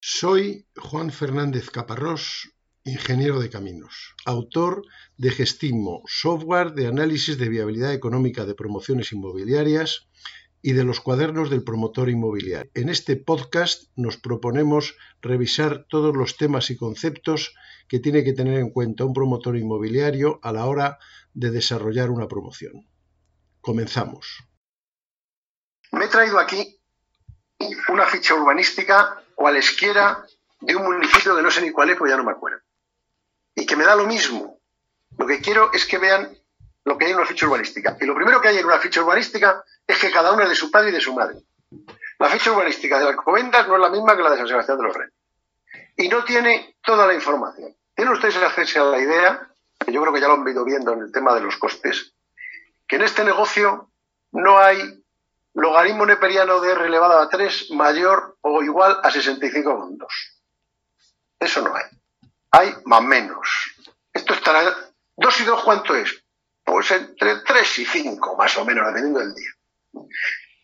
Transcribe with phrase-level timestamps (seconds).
[0.00, 2.52] Soy Juan Fernández Caparrós,
[2.84, 4.82] ingeniero de caminos, autor
[5.16, 10.08] de Gestimo, software de análisis de viabilidad económica de promociones inmobiliarias
[10.62, 12.70] y de los cuadernos del promotor inmobiliario.
[12.74, 17.52] En este podcast nos proponemos revisar todos los temas y conceptos
[17.88, 20.98] que tiene que tener en cuenta un promotor inmobiliario a la hora
[21.34, 22.88] de desarrollar una promoción.
[23.60, 24.44] Comenzamos.
[25.90, 26.80] Me he traído aquí
[27.88, 30.24] una ficha urbanística cualesquiera
[30.60, 32.58] de un municipio que no sé ni cuál es, pues ya no me acuerdo.
[33.54, 34.58] Y que me da lo mismo.
[35.16, 36.36] Lo que quiero es que vean
[36.84, 37.96] lo que hay en una ficha urbanística.
[38.00, 40.56] Y lo primero que hay en una ficha urbanística es que cada uno es de
[40.56, 41.36] su padre y de su madre.
[42.18, 44.84] La ficha urbanística de Alcobendas no es la misma que la de San Sebastián de
[44.84, 45.14] los Reyes.
[45.96, 47.76] Y no tiene toda la información.
[47.94, 49.48] Tienen ustedes hacerse a la idea,
[49.78, 52.12] que yo creo que ya lo han ido viendo en el tema de los costes,
[52.88, 53.92] que en este negocio
[54.32, 55.00] no hay
[55.54, 60.06] logaritmo neperiano de R elevado a 3 mayor o igual a 65,2.
[61.40, 61.84] Eso no hay.
[62.50, 63.48] Hay más menos.
[64.12, 64.62] Esto estará...
[65.16, 66.24] 2 y 2, ¿cuánto es?
[66.64, 69.50] Pues entre 3 y 5, más o menos, dependiendo del día.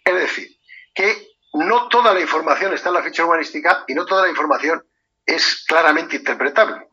[0.05, 0.49] Es decir,
[0.95, 4.85] que no toda la información está en la ficha urbanística y no toda la información
[5.27, 6.89] es claramente interpretable.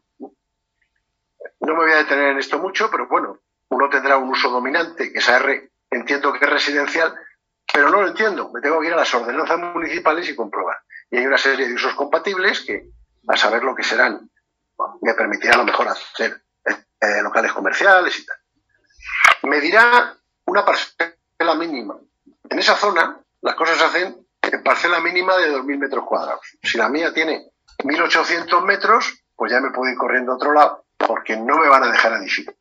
[1.60, 3.40] No me voy a detener en esto mucho, pero bueno,
[3.70, 7.14] uno tendrá un uso dominante, que esa R entiendo que es residencial,
[7.74, 8.52] pero no lo entiendo.
[8.54, 10.78] Me tengo que ir a las ordenanzas municipales y comprobar.
[11.10, 12.90] Y hay una serie de usos compatibles que,
[13.28, 14.30] a saber lo que serán,
[15.02, 18.38] me permitirá a lo mejor hacer eh, locales comerciales y tal.
[19.44, 21.98] Me dirá una parcela mínima.
[22.50, 26.46] En esa zona las cosas se hacen en parcela mínima de 2.000 metros cuadrados.
[26.62, 30.86] Si la mía tiene 1.800 metros, pues ya me puedo ir corriendo a otro lado
[30.98, 32.56] porque no me van a dejar edificar.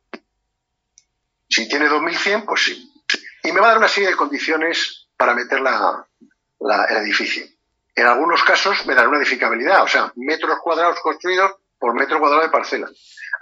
[1.49, 2.90] Si tiene 2.100, pues sí.
[3.43, 7.45] Y me va a dar una serie de condiciones para meter el edificio.
[7.95, 12.43] En algunos casos me dan una edificabilidad, o sea, metros cuadrados construidos por metro cuadrado
[12.43, 12.89] de parcela.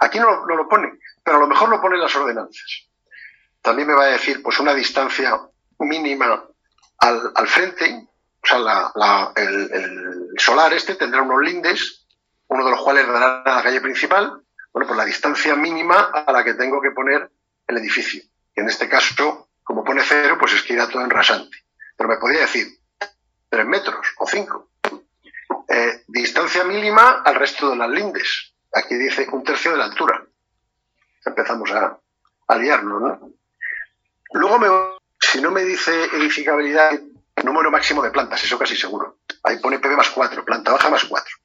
[0.00, 2.88] Aquí no, lo pone, pero a lo mejor lo ponen las ordenanzas.
[3.62, 5.38] También me va a decir, pues, una distancia
[5.78, 6.44] mínima
[6.98, 8.08] al, frente,
[8.42, 12.06] o sea, el, el, solar este tendrá unos lindes,
[12.48, 14.42] uno de los cuales dará a la calle principal,
[14.72, 17.30] bueno, pues la distancia mínima a la que tengo que poner
[17.66, 18.22] el edificio.
[18.54, 21.56] en este caso, como pone cero, pues es que irá todo en rasante
[21.96, 22.66] pero me podría decir
[23.48, 24.70] tres metros o cinco.
[25.68, 28.52] Eh, distancia mínima al resto de las lindes.
[28.72, 30.24] Aquí dice un tercio de la altura.
[31.24, 32.00] Empezamos a,
[32.48, 33.32] a liarnos, ¿no?
[34.32, 34.68] Luego, me,
[35.20, 36.98] si no me dice edificabilidad,
[37.44, 39.18] número máximo de plantas, eso casi seguro.
[39.44, 41.36] Ahí pone PB más 4, planta baja más 4.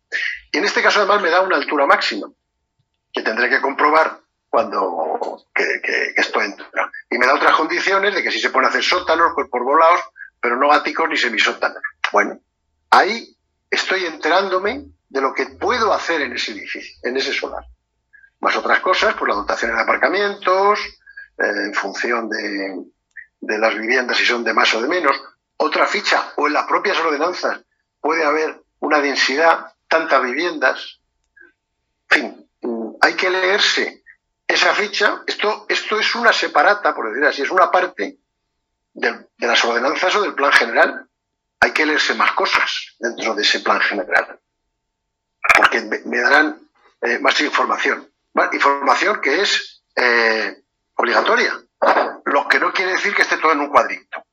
[0.53, 2.27] Y en este caso, además, me da una altura máxima,
[3.13, 6.91] que tendré que comprobar cuando que, esto entra.
[7.15, 10.01] Y me da otras condiciones de que si se pueden hacer sótanos, pues por volados,
[10.37, 11.81] pero no áticos ni semisótanos.
[12.11, 12.41] Bueno,
[12.89, 13.37] ahí
[13.71, 17.63] estoy enterándome de lo que puedo hacer en ese edificio, en ese solar.
[18.41, 20.77] Más otras cosas, pues la dotación de aparcamientos,
[21.37, 22.83] eh, en función de,
[23.39, 25.15] de las viviendas si son de más o de menos.
[25.55, 27.61] Otra ficha, o en las propias ordenanzas,
[28.01, 30.99] puede haber una densidad, tantas viviendas.
[32.09, 32.49] En fin,
[32.99, 34.03] hay que leerse
[34.47, 35.23] esa ficha.
[35.27, 38.17] Esto, esto es una separata, por decir así, es una parte
[38.93, 41.07] de, las ordenanzas o del plan general.
[41.59, 44.39] Hay que leerse más cosas dentro de ese plan general,
[45.57, 46.59] porque me, darán
[47.01, 48.09] eh, más información.
[48.51, 50.63] información que es eh,
[50.95, 51.59] obligatoria,
[52.25, 54.25] lo que no quiere decir que esté todo en un cuadrito.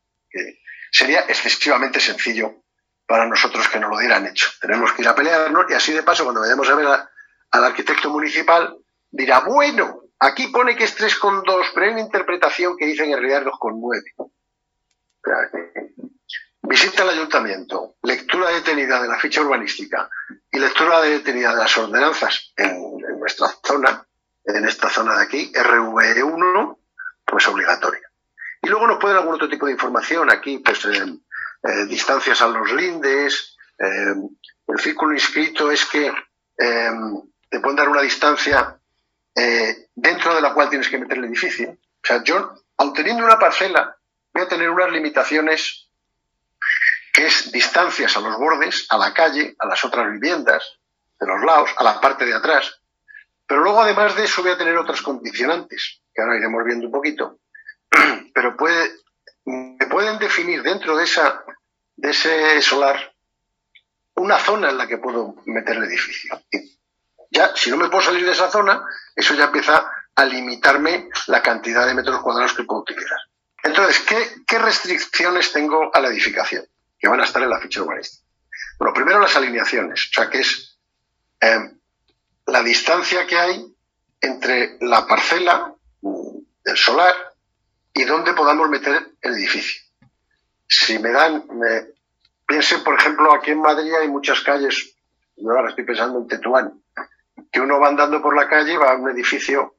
[0.91, 2.63] sería excesivamente sencillo
[3.07, 4.49] para nosotros que nos lo dieran hecho.
[4.61, 8.11] Tenemos que ir a pelearnos y así de paso, cuando vayamos a ver al arquitecto
[8.11, 8.77] municipal,
[9.11, 13.45] dirá, bueno, aquí pone que es 3,2, pero hay una interpretación que dice en realidad
[13.45, 14.31] 2,9.
[16.63, 20.09] Visita al ayuntamiento, lectura detenida de la ficha urbanística
[20.51, 24.07] y lectura detenida de las ordenanzas en, nuestra zona,
[24.45, 26.79] en esta zona de aquí, RV1,
[27.27, 28.09] pues obligatoria.
[28.63, 31.05] Y luego nos pueden algún otro tipo de información aquí, pues eh,
[31.65, 34.15] eh, distancias a los lindes, eh,
[34.69, 36.13] el círculo inscrito es que
[36.57, 38.79] te pueden dar una distancia
[39.95, 41.71] dentro de la cual tienes que meter el edificio.
[41.71, 43.97] O sea, yo, aun teniendo una parcela,
[44.33, 45.89] voy a tener unas limitaciones
[47.13, 50.79] que es distancias a los bordes, a la calle, a las otras viviendas,
[51.21, 52.81] de los lados, a la parte de atrás.
[53.47, 56.93] Pero luego, además de eso, voy a tener otras condicionantes, que ahora iremos viendo un
[56.93, 57.39] poquito.
[58.35, 58.91] Pero puede,
[59.45, 61.45] me pueden definir dentro de, esa,
[61.97, 63.13] de ese solar
[64.15, 66.41] una zona en la que puedo meter el edificio.
[67.33, 68.85] Ya, si no me puedo salir de esa zona,
[69.17, 73.19] eso ya empieza a limitarme la cantidad de metros cuadrados que puedo utilizar.
[73.63, 74.05] Entonces,
[74.47, 76.67] ¿qué, restricciones tengo a la edificación?
[76.99, 78.23] Que van a estar en la ficha urbanística.
[78.81, 80.77] Lo primero, las alineaciones, o sea, que es
[81.41, 81.71] eh,
[82.47, 83.65] la distancia que hay
[84.21, 87.15] entre la parcela mm, del solar
[87.95, 89.81] y donde podamos meter el edificio.
[90.69, 91.87] Si me dan, me,
[92.47, 94.97] piensen, por ejemplo, aquí en Madrid hay muchas calles,
[95.37, 96.83] yo ahora estoy pensando en Tetuán,
[97.51, 99.75] que uno va andando por la calle, va a un edificio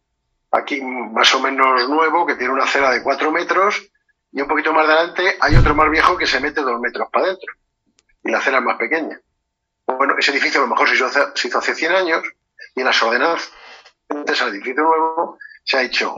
[0.51, 3.89] aquí más o menos nuevo, que tiene una acera de cuatro metros,
[4.31, 7.25] y un poquito más adelante hay otro más viejo que se mete dos metros para
[7.25, 7.53] adentro,
[8.23, 9.19] y la acera es más pequeña.
[9.85, 12.23] Bueno, ese edificio a lo mejor se hizo, se hizo hace 100 años,
[12.75, 13.51] y en las ordenanzas
[14.09, 16.15] al edificio nuevo se ha hecho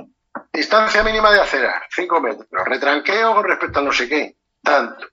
[0.52, 5.08] distancia mínima de acera, 5 metros, retranqueo con respecto a no sé qué, tanto.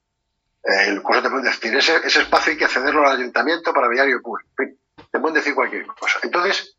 [0.63, 4.23] El curso te puede decir, ese, ese espacio hay que cederlo al ayuntamiento para viario
[4.23, 4.51] público.
[5.13, 6.19] Te pueden decir cualquier cosa.
[6.23, 6.77] Entonces,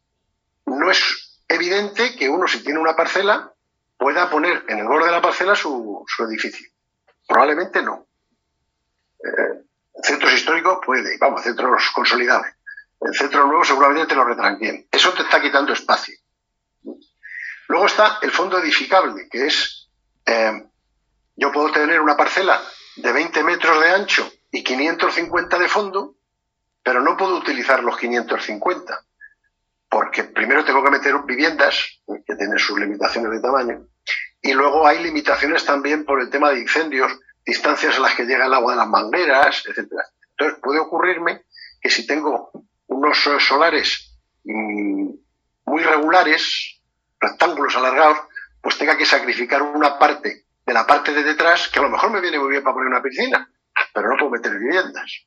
[0.65, 3.53] no es evidente que uno, si tiene una parcela,
[3.97, 6.67] pueda poner en el borde de la parcela su, edificio.
[7.27, 8.07] Probablemente no.
[9.23, 9.63] Eh,
[10.01, 12.47] centros históricos puede, vamos, centros consolidados.
[12.99, 14.87] El centro nuevo seguramente te lo retranqueen.
[14.91, 16.15] Eso te está quitando espacio.
[17.67, 19.89] Luego está el fondo edificable, que es,
[20.25, 20.67] eh,
[21.35, 22.61] yo puedo tener una parcela
[22.95, 26.15] de 20 metros de ancho y 550 de fondo,
[26.83, 28.99] pero no puedo utilizar los 550,
[29.89, 33.87] porque primero tengo que meter viviendas, que tienen sus limitaciones de tamaño,
[34.41, 37.11] y luego hay limitaciones también por el tema de incendios,
[37.45, 39.89] distancias a las que llega el agua de las mangueras, etc.
[40.31, 41.43] Entonces puede ocurrirme
[41.81, 42.51] que si tengo
[42.87, 45.09] unos solares mm,
[45.65, 46.81] muy regulares,
[47.19, 48.17] rectángulos alargados,
[48.61, 52.11] pues tenga que sacrificar una parte de la parte de detrás, que a lo mejor
[52.11, 53.49] me viene muy bien para poner una piscina,
[53.93, 55.25] pero no puedo meter viviendas.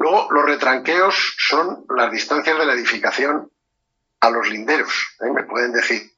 [0.00, 3.52] Luego, los retranqueos son las distancias de la edificación
[4.20, 5.16] a los linderos.
[5.20, 5.30] ¿eh?
[5.30, 6.10] Me pueden decir,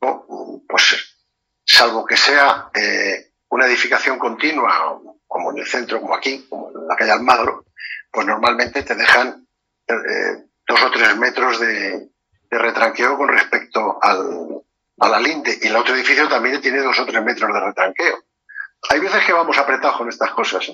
[0.00, 1.14] pues
[1.62, 6.88] salvo que sea eh, una edificación continua, como en el centro, como aquí, como en
[6.88, 7.66] la calle Almagro,
[8.10, 9.46] pues normalmente te dejan
[9.86, 12.08] eh, dos o tres metros de
[12.50, 14.62] retranqueo con respecto al,
[15.00, 18.24] a la linde y el otro edificio también tiene dos o tres metros de retranqueo.
[18.88, 20.72] Hay veces que vamos apretados con estas cosas.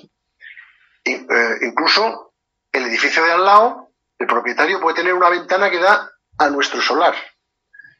[1.05, 1.25] ¿Eh?
[1.61, 2.33] Incluso
[2.71, 6.81] el edificio de al lado, el propietario puede tener una ventana que da a nuestro
[6.81, 7.15] solar.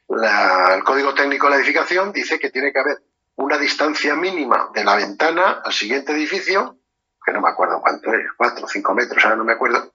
[0.08, 3.02] el código técnico de la edificación dice que tiene que haber
[3.36, 6.78] una distancia mínima de la ventana al siguiente edificio,
[7.24, 9.94] que no me acuerdo cuánto es, cuatro o cinco metros, ahora no me acuerdo,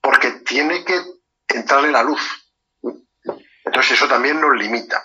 [0.00, 1.00] porque tiene que
[1.48, 2.20] entrarle la luz.
[3.64, 5.04] Entonces eso también nos limita.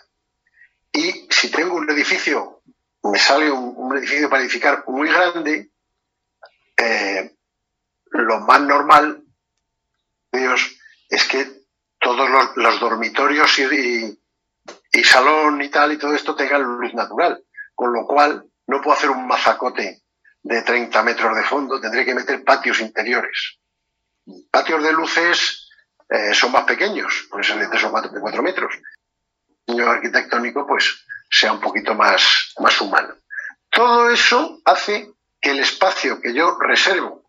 [0.91, 2.61] Y si tengo un edificio,
[3.03, 5.70] me sale un, edificio para edificar muy grande,
[6.77, 7.35] eh,
[8.11, 9.23] lo más normal,
[10.31, 10.75] Dios,
[11.09, 11.47] es que
[11.99, 14.17] todos los, dormitorios y,
[15.03, 17.43] salón y tal y todo esto tengan luz natural.
[17.75, 20.01] Con lo cual, no puedo hacer un mazacote
[20.43, 23.59] de 30 metros de fondo, tendré que meter patios interiores.
[24.49, 25.69] Patios de luces
[26.09, 28.73] eh, son más pequeños, pueden ser de 3 o 4, de 4 metros
[29.79, 33.15] arquitectónico pues sea un poquito más humano.
[33.69, 37.23] Todo eso hace que el espacio que yo reservo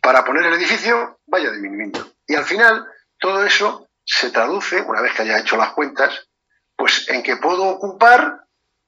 [0.00, 2.12] para poner el edificio vaya disminuyendo.
[2.26, 2.86] Y al final
[3.18, 6.28] todo eso se traduce, una vez que haya hecho las cuentas,
[6.76, 8.44] pues en que puedo ocupar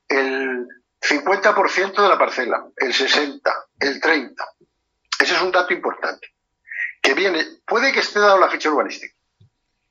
[0.08, 0.66] el
[1.00, 3.40] 50% de la parcela, el 60%,
[3.80, 4.34] el 30%.
[5.20, 6.28] Ese es un dato importante.
[7.02, 9.14] Que viene, puede que esté dado la ficha urbanística,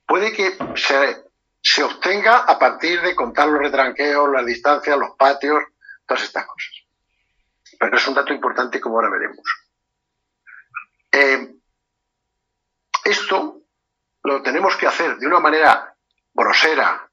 [0.05, 1.27] puede que se
[1.61, 5.63] se obtenga a partir de contar los retranqueos, las distancias, los patios,
[6.05, 6.86] todas estas cosas.
[7.79, 9.45] Pero es un dato importante como ahora veremos.
[11.11, 11.55] Eh,
[13.03, 13.61] esto
[14.23, 15.95] lo tenemos que hacer de una manera
[16.33, 17.09] grosera,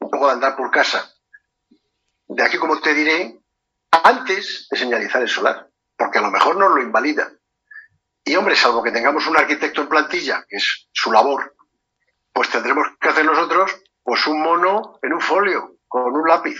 [0.00, 1.12] un poco de andar por casa.
[2.28, 3.38] De aquí, como te diré,
[3.90, 7.30] antes de señalizar el solar, porque a lo mejor nos lo invalida.
[8.24, 11.54] Y hombre, salvo que tengamos un arquitecto en plantilla, que es su labor,
[12.32, 16.58] pues tendremos que hacer nosotros pues un mono en un folio, con un lápiz.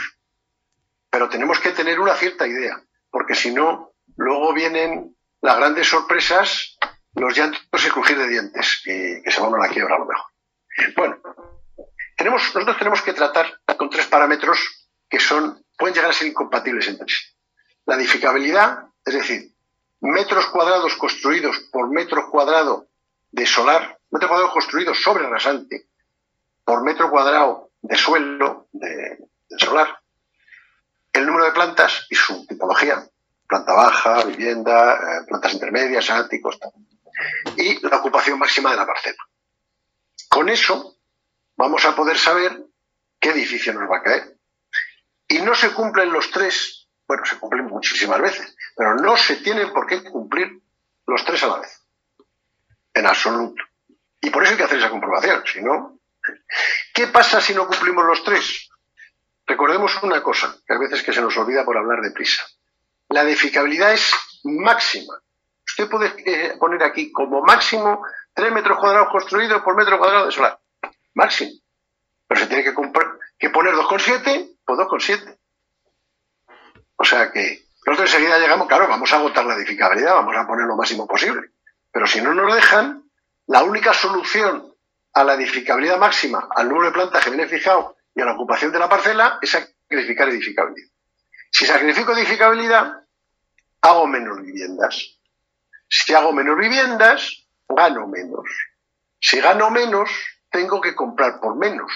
[1.10, 2.80] Pero tenemos que tener una cierta idea,
[3.16, 6.76] porque si no, luego vienen las grandes sorpresas,
[7.14, 10.04] los llantos y crujir de dientes, y que se van a la quiebra a lo
[10.04, 10.26] mejor.
[10.94, 11.16] Bueno,
[12.22, 17.08] nosotros tenemos que tratar con tres parámetros que son, pueden llegar a ser incompatibles entre
[17.08, 17.24] sí.
[17.86, 19.50] La edificabilidad, es decir,
[20.00, 22.88] metros cuadrados construidos por metro cuadrado
[23.30, 25.88] de solar, metro cuadrado construido sobre rasante,
[26.66, 29.16] por metro cuadrado de suelo de,
[29.56, 30.02] solar,
[31.16, 33.08] el número de plantas y su tipología,
[33.48, 36.58] planta baja, vivienda, eh, plantas intermedias, áticos,
[37.56, 39.22] y la ocupación máxima de la parcela.
[40.28, 40.96] Con eso
[41.56, 42.60] vamos a poder saber
[43.18, 44.36] qué edificio nos va a caer.
[45.28, 49.72] Y no se cumplen los tres, bueno, se cumplen muchísimas veces, pero no se tienen
[49.72, 50.60] por qué cumplir
[51.06, 51.82] los tres a la vez.
[52.94, 53.62] en absoluto.
[54.20, 55.98] Y por eso hay que hacer esa comprobación, si no.
[56.94, 58.65] ¿Qué pasa si no cumplimos los tres?
[59.46, 62.44] Recordemos una cosa, que a veces que se nos olvida por hablar de prisa.
[63.08, 64.12] La edificabilidad es
[64.42, 65.14] máxima.
[65.64, 70.32] Usted puede eh, poner aquí como máximo 3 metros cuadrados construidos por metro cuadrado de
[70.32, 70.58] solar.
[71.14, 71.52] Máximo.
[72.26, 72.74] Pero se tiene que,
[73.38, 75.38] que poner 2,7 por 2,7.
[76.96, 80.66] O sea que nosotros enseguida llegamos, claro, vamos a agotar la edificabilidad, vamos a poner
[80.66, 81.50] lo máximo posible.
[81.92, 83.04] Pero si no nos dejan,
[83.46, 84.74] la única solución
[85.12, 88.72] a la edificabilidad máxima, al número de plantas que viene fijado y a la ocupación
[88.72, 90.88] de la parcela es sacrificar edificabilidad.
[91.50, 93.04] Si sacrifico edificabilidad,
[93.82, 95.18] hago menos viviendas.
[95.86, 98.48] Si hago menos viviendas, gano menos.
[99.20, 100.10] Si gano menos,
[100.50, 101.92] tengo que comprar por menos.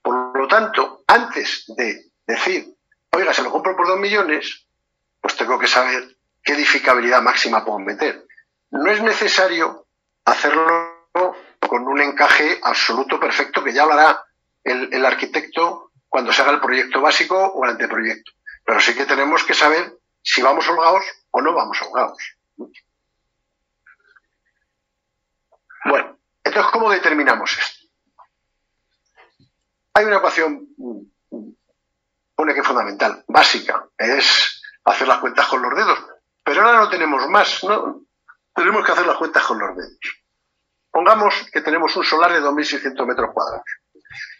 [0.00, 2.72] Por lo tanto, antes de decir,
[3.10, 4.64] oiga, se lo compro por dos millones,
[5.20, 8.26] pues tengo que saber qué edificabilidad máxima puedo meter.
[8.70, 9.86] No es necesario
[10.24, 11.08] hacerlo
[11.66, 14.24] con un encaje absoluto perfecto que ya hablará
[14.64, 18.32] el, arquitecto cuando se haga el proyecto básico o el anteproyecto.
[18.64, 22.36] Pero sí que tenemos que saber si vamos holgados o no vamos holgados.
[25.84, 27.86] Bueno, entonces, ¿cómo determinamos esto?
[29.94, 30.68] Hay una ecuación,
[32.36, 35.98] una que es fundamental, básica, es hacer las cuentas con los dedos,
[36.44, 38.02] pero ahora no tenemos más, ¿no?
[38.54, 39.98] Tenemos que hacer las cuentas con los dedos.
[40.90, 43.64] Pongamos que tenemos un solar de 2.600 metros cuadrados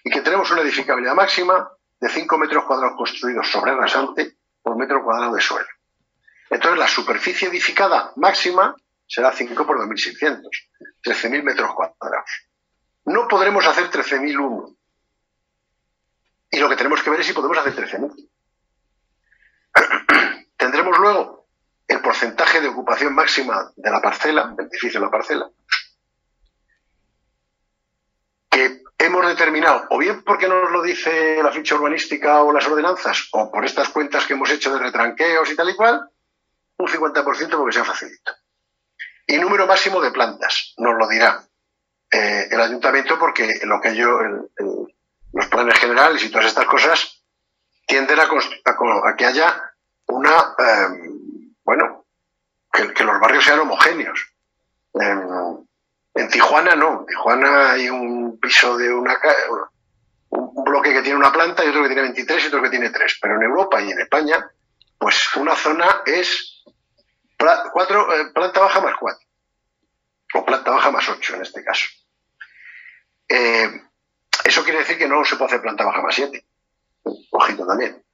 [0.05, 5.05] y que tenemos una edificabilidad máxima de 5 metros cuadrados construidos sobre rasante por metro
[5.05, 5.69] cuadrado de suelo.
[6.49, 8.75] Entonces la superficie edificada máxima
[9.07, 10.49] será 5 por 2.600,
[11.03, 12.31] 13.000 metros cuadrados.
[13.05, 14.77] No podremos hacer 13.001.
[16.53, 18.29] Y lo que tenemos que ver es si podemos hacer 13.000.
[20.57, 21.47] Tendremos luego
[21.87, 25.51] el porcentaje de ocupación máxima de la parcela, del edificio de la parcela,
[28.49, 33.29] que hemos determinado, o bien porque nos lo dice la ficha urbanística o las ordenanzas,
[33.33, 36.09] o por estas cuentas que hemos hecho de retranqueos y tal y cual,
[36.79, 38.33] un 50% porque sea facilito.
[39.27, 41.43] Y número máximo de plantas, nos lo dirá
[42.11, 44.19] eh, el ayuntamiento porque lo que yo,
[45.33, 47.23] los planes generales y todas estas cosas
[47.87, 49.73] tienden a, que haya
[50.07, 52.07] una, em, bueno,
[52.73, 54.33] que, los barrios sean homogéneos.
[56.15, 59.17] En, Tijuana no, en Tijuana hay un piso de una
[60.31, 62.91] un bloque que tiene una planta y otro que tiene 23 y otro que tiene
[62.91, 63.19] 3.
[63.21, 64.51] Pero en Europa y en España,
[64.99, 66.63] pues una zona es
[67.73, 69.27] cuatro, eh, planta baja más cuatro.
[70.35, 71.87] O planta baja más ocho en este caso.
[73.29, 73.83] Eh,
[74.45, 76.45] eso quiere decir que no se puede hacer planta baja más siete.
[77.31, 78.05] Ojito también.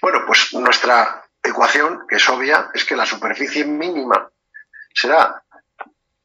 [0.00, 4.30] Bueno, pues nuestra ecuación, que es obvia, es que la superficie mínima
[4.94, 5.42] será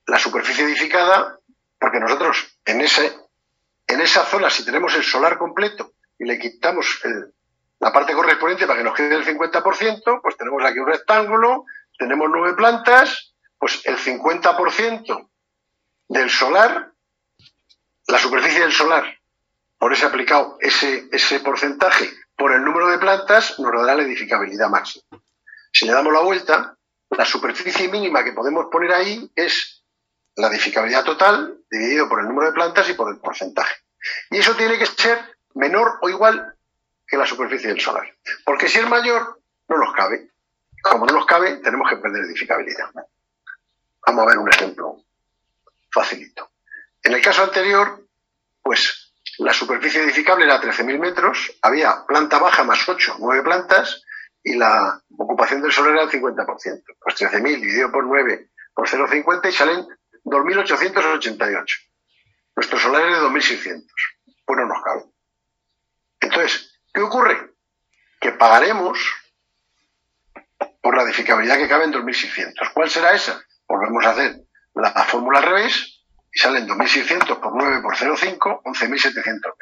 [0.07, 1.39] la superficie edificada,
[1.79, 3.15] porque nosotros en, ese,
[3.87, 7.01] en esa zona, si tenemos el solar completo y le quitamos
[7.79, 11.65] la parte correspondiente para que nos quede el 50%, pues tenemos aquí un rectángulo
[11.97, 15.29] tenemos nueve plantas, pues el 50%
[16.09, 16.91] del solar,
[18.07, 19.05] la superficie del solar,
[19.77, 24.69] por ese aplicado ese, ese porcentaje por el número de plantas, nos dará la edificabilidad
[24.69, 25.05] máxima.
[25.71, 26.77] Si le damos la vuelta,
[27.09, 29.83] la superficie mínima que podemos poner ahí es
[30.35, 33.75] la edificabilidad total dividido por el número de plantas y por el porcentaje.
[34.29, 35.19] Y eso tiene que ser
[35.55, 36.55] menor o igual
[37.07, 38.15] que la superficie del solar.
[38.43, 40.29] Porque si es mayor, no nos cabe.
[40.81, 42.89] Como no nos cabe, tenemos que perder edificabilidad.
[44.05, 45.01] Vamos a ver un ejemplo
[45.91, 46.51] facilito.
[47.01, 48.07] En el caso anterior,
[48.61, 54.03] pues la superficie edificable era 13.000 metros, había planta baja más 8, 9 plantas,
[54.43, 56.45] y la ocupación del suelo era el 50%.
[56.99, 59.87] Pues 13.000 dividido por 9 por 0,50 y salen
[60.25, 61.65] 2.888.
[62.55, 63.85] Nuestro solar es de 2.600.
[64.45, 65.03] Pues no nos cabe.
[66.19, 67.53] Entonces, ¿qué ocurre?
[68.19, 68.99] Que pagaremos
[70.81, 72.69] por la edificabilidad que cabe en 2600.
[72.69, 73.41] ¿Cuál será esa?
[73.67, 74.41] Volvemos a hacer
[74.73, 76.03] la, fórmula al revés
[76.33, 79.55] y salen 2600 por 9 por 0,5, 11.700 metros.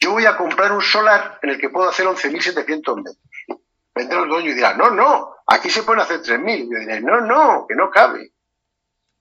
[0.00, 3.18] Yo voy a comprar un solar en el que puedo hacer 11.700 metros.
[3.94, 6.68] Vendrá el dueño y dirá, no, no, aquí se pueden hacer 3.000.
[6.70, 8.32] Yo diré, no, no, que no cabe.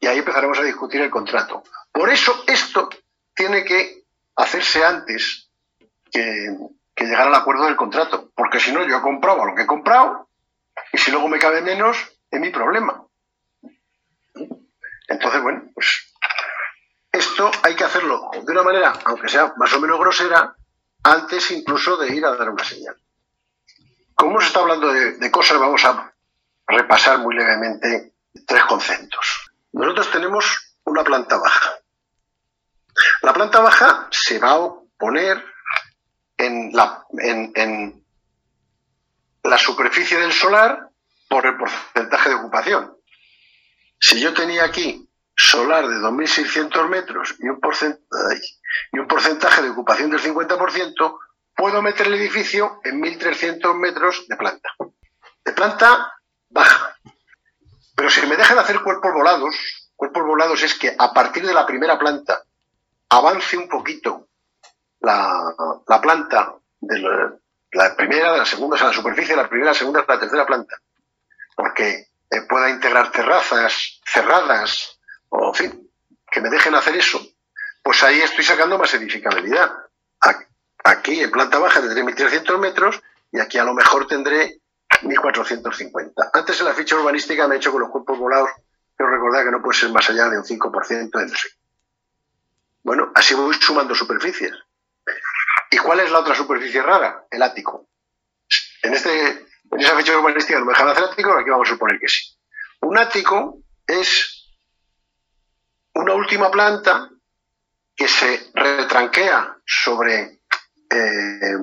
[0.02, 1.64] Y ahí empezaremos a discutir el contrato.
[1.94, 2.90] Por eso esto
[3.34, 4.04] tiene que
[4.36, 5.50] hacerse antes
[6.12, 6.58] que,
[6.94, 8.32] que llegar al acuerdo del contrato.
[8.36, 10.28] Porque si no, yo he comprado lo que he comprado
[10.92, 11.98] y si luego me cabe menos,
[12.30, 13.06] es mi problema.
[15.08, 16.14] Entonces, bueno, pues
[17.12, 20.56] esto hay que hacerlo de una manera, aunque sea más o menos grosera,
[21.04, 22.96] antes incluso de ir a dar una señal.
[24.16, 26.14] Como hemos estado hablando de, cosas, vamos a
[26.68, 28.14] repasar muy levemente
[28.46, 29.41] tres conceptos.
[29.74, 31.76] Nosotros tenemos una planta baja.
[33.22, 35.44] La planta baja se va a poner
[36.38, 38.04] en la, en
[39.44, 40.90] la superficie del solar
[41.30, 42.98] por el porcentaje de ocupación.
[44.00, 48.42] Si yo tenía aquí solar de 2.600 metros y un, porcentaje,
[48.92, 51.20] y un porcentaje de ocupación del 50%,
[51.56, 54.70] puedo meter el edificio en 1.300 metros de planta.
[55.46, 56.14] De planta
[56.50, 56.96] baja.
[58.02, 59.56] Pero si me dejan hacer cuerpos volados,
[59.96, 62.42] cuerpos volados es que a partir de la primera planta
[63.10, 64.28] avance un poquito
[65.02, 65.54] la,
[66.02, 69.78] planta de la, primera, de la segunda, o sea, la superficie de la primera, la
[69.78, 70.78] segunda, la tercera planta.
[71.56, 75.92] Porque eh, pueda integrar terrazas cerradas, o en fin,
[76.32, 77.22] que me dejen hacer eso,
[77.84, 79.72] pues ahí estoy sacando más edificabilidad.
[80.84, 83.00] Aquí en planta baja tendré 1.300 metros
[83.32, 84.61] y aquí a lo mejor tendré
[85.04, 86.30] 1.450.
[86.34, 88.50] Antes en la ficha urbanística me he hecho con los cuerpos volados,
[88.96, 91.34] pero recordad que no puede ser más allá de un 5% de no.
[92.84, 94.54] Bueno, así voy sumando superficies.
[95.70, 97.26] ¿Y cuál es la otra superficie rara?
[97.30, 97.88] El ático.
[98.84, 102.00] En este en esa fecha urbanística no me dejan hacer ático, aquí vamos a suponer
[102.00, 102.36] que sí.
[102.82, 104.50] Un ático es
[105.94, 107.10] una última planta
[107.96, 110.42] que se retranquea sobre
[110.90, 111.58] eh,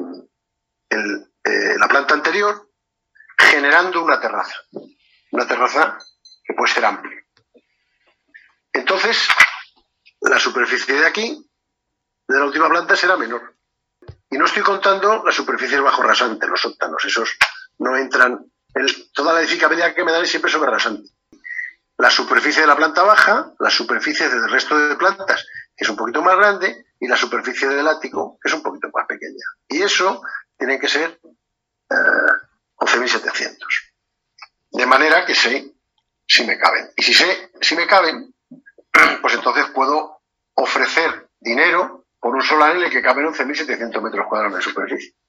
[0.91, 2.68] eh, la planta anterior,
[3.49, 4.55] generando una terraza.
[5.31, 5.99] Una terraza
[6.45, 7.23] que puede ser amplia.
[8.73, 9.29] Entonces,
[10.21, 11.51] la superficie de aquí,
[12.27, 13.55] de la última planta, será menor.
[14.31, 17.37] Y no estoy contando las superficies bajo rasante, los sótanos, esos
[17.79, 18.45] no entran.
[19.15, 21.09] toda la edificabilidad que me dan es siempre sobre rasante.
[21.97, 25.45] La superficie de la planta baja, la superficie del resto de plantas,
[25.77, 28.89] que es un poquito más grande, y la superficie del ático, que es un poquito
[28.93, 29.45] más pequeña.
[29.69, 30.23] Y eso
[30.57, 31.19] tiene que ser
[32.95, 33.51] 11.700.
[33.51, 33.59] Eh,
[34.71, 35.73] de manera que sé
[36.27, 36.91] si me caben.
[36.97, 38.35] Y si sé si me caben,
[39.23, 40.21] pues entonces puedo
[40.55, 45.15] ofrecer dinero por un solar en el que caben 11.700 metros cuadrados de superficie.